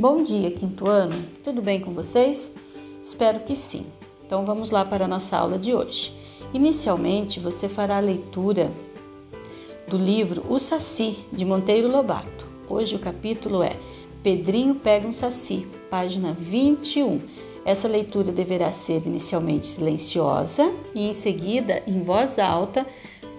[0.00, 1.26] Bom dia, quinto ano.
[1.44, 2.50] Tudo bem com vocês?
[3.04, 3.84] Espero que sim.
[4.24, 6.10] Então vamos lá para a nossa aula de hoje.
[6.54, 8.72] Inicialmente, você fará a leitura
[9.86, 12.46] do livro O Saci, de Monteiro Lobato.
[12.66, 13.76] Hoje o capítulo é
[14.22, 17.20] Pedrinho pega um saci, página 21.
[17.62, 22.86] Essa leitura deverá ser inicialmente silenciosa e em seguida em voz alta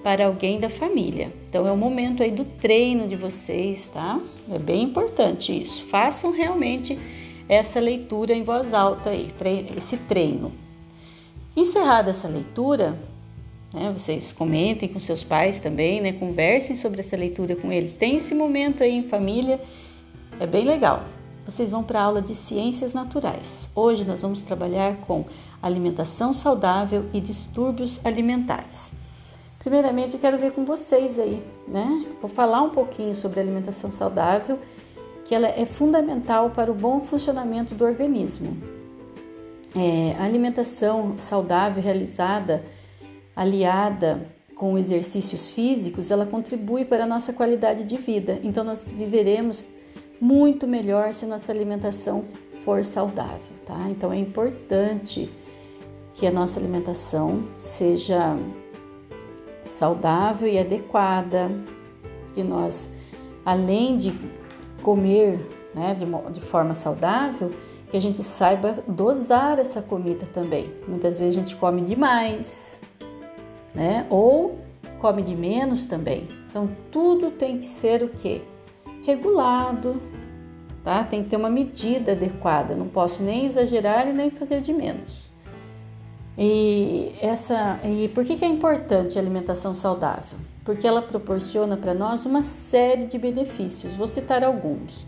[0.03, 1.31] para alguém da família.
[1.49, 4.19] Então é o momento aí do treino de vocês, tá?
[4.51, 5.85] É bem importante isso.
[5.85, 6.97] Façam realmente
[7.47, 9.31] essa leitura em voz alta aí,
[9.77, 10.51] esse treino.
[11.55, 12.97] Encerrada essa leitura,
[13.73, 17.93] né, vocês comentem com seus pais também, né, conversem sobre essa leitura com eles.
[17.93, 19.59] Tem esse momento aí em família,
[20.39, 21.03] é bem legal.
[21.45, 23.69] Vocês vão para a aula de ciências naturais.
[23.75, 25.25] Hoje nós vamos trabalhar com
[25.61, 28.91] alimentação saudável e distúrbios alimentares.
[29.63, 32.05] Primeiramente, eu quero ver com vocês aí, né?
[32.19, 34.57] Vou falar um pouquinho sobre alimentação saudável,
[35.23, 38.57] que ela é fundamental para o bom funcionamento do organismo.
[39.75, 42.63] É, a alimentação saudável realizada,
[43.35, 48.39] aliada com exercícios físicos, ela contribui para a nossa qualidade de vida.
[48.43, 49.67] Então, nós viveremos
[50.19, 52.25] muito melhor se nossa alimentação
[52.65, 53.77] for saudável, tá?
[53.89, 55.31] Então, é importante
[56.15, 58.37] que a nossa alimentação seja
[59.71, 61.51] saudável e adequada,
[62.33, 62.89] que nós,
[63.45, 64.13] além de
[64.81, 65.39] comer
[65.73, 67.51] né, de, de forma saudável,
[67.89, 70.71] que a gente saiba dosar essa comida também.
[70.87, 72.79] Muitas vezes a gente come demais,
[73.73, 74.05] né?
[74.09, 74.59] Ou
[74.99, 76.27] come de menos também.
[76.49, 78.41] Então tudo tem que ser o que?
[79.03, 80.01] Regulado,
[80.83, 81.03] tá?
[81.03, 82.75] Tem que ter uma medida adequada.
[82.75, 85.30] Não posso nem exagerar e nem fazer de menos.
[86.37, 90.39] E, essa, e por que, que é importante a alimentação saudável?
[90.63, 93.93] Porque ela proporciona para nós uma série de benefícios.
[93.95, 95.05] Vou citar alguns.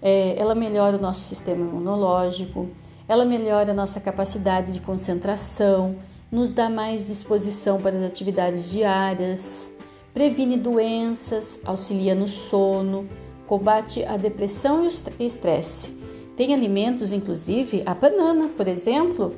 [0.00, 2.68] É, ela melhora o nosso sistema imunológico,
[3.08, 5.96] ela melhora a nossa capacidade de concentração,
[6.30, 9.72] nos dá mais disposição para as atividades diárias,
[10.12, 13.08] previne doenças, auxilia no sono,
[13.46, 15.90] combate a depressão e o estresse.
[16.36, 19.34] Tem alimentos, inclusive a banana, por exemplo,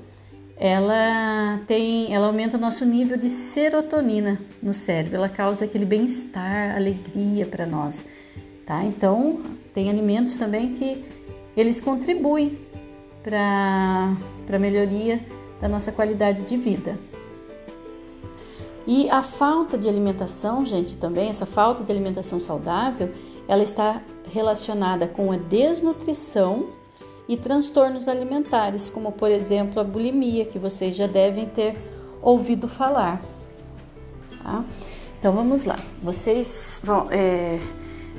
[0.59, 6.75] ela tem, ela aumenta o nosso nível de serotonina no cérebro, ela causa aquele bem-estar,
[6.75, 8.07] alegria para nós,
[8.65, 8.83] tá?
[8.83, 9.43] Então,
[9.75, 11.05] tem alimentos também que
[11.57, 12.59] eles contribuem
[13.23, 14.17] para
[14.51, 15.21] a melhoria
[15.61, 16.99] da nossa qualidade de vida.
[18.87, 23.11] E a falta de alimentação, gente, também, essa falta de alimentação saudável,
[23.49, 24.01] ela está
[24.33, 26.69] relacionada com a desnutrição
[27.29, 31.77] e transtornos alimentares, como por exemplo a bulimia, que vocês já devem ter
[32.23, 33.21] ouvido falar.
[34.43, 34.65] Tá?
[35.19, 35.79] Então vamos lá.
[36.01, 37.59] Vocês vão, é,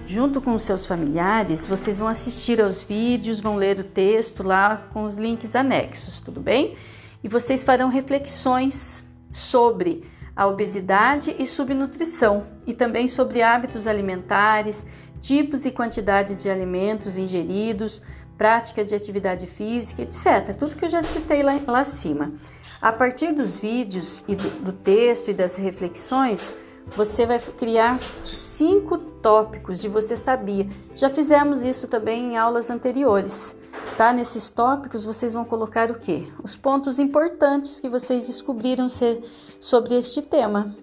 [0.06, 4.78] junto com os seus familiares, vocês vão assistir aos vídeos, vão ler o texto lá
[4.92, 6.76] com os links anexos, tudo bem?
[7.24, 10.04] E vocês farão reflexões sobre
[10.36, 14.86] a obesidade e subnutrição e também sobre hábitos alimentares,
[15.20, 18.02] tipos e quantidade de alimentos ingeridos,
[18.38, 20.56] prática de atividade física, etc.
[20.58, 22.34] Tudo que eu já citei lá, lá acima.
[22.80, 26.54] A partir dos vídeos e do, do texto e das reflexões,
[26.96, 30.68] você vai criar cinco tópicos de você sabia.
[30.96, 33.58] Já fizemos isso também em aulas anteriores,
[33.98, 34.14] tá?
[34.14, 36.24] Nesses tópicos vocês vão colocar o quê?
[36.44, 39.24] Os pontos importantes que vocês descobriram ser
[39.60, 40.76] sobre este tema.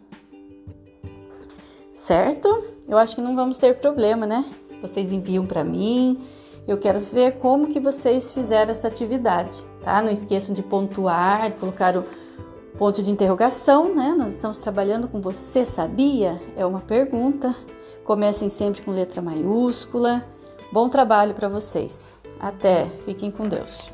[1.93, 2.49] Certo?
[2.87, 4.45] Eu acho que não vamos ter problema, né?
[4.83, 6.23] Vocês enviam para mim,
[6.67, 10.01] eu quero ver como que vocês fizeram essa atividade, tá?
[10.01, 12.05] Não esqueçam de pontuar, de colocar o
[12.79, 14.15] ponto de interrogação, né?
[14.17, 16.41] Nós estamos trabalhando com você sabia?
[16.57, 17.55] É uma pergunta.
[18.03, 20.25] Comecem sempre com letra maiúscula.
[20.73, 22.11] Bom trabalho para vocês.
[22.41, 23.94] Até, fiquem com Deus.